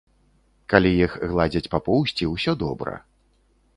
Калі 0.73 0.93
іх 1.05 1.11
гладзяць 1.33 1.71
па 1.75 1.79
поўсці, 1.89 2.23
усё 2.35 2.51
добра. 2.67 2.95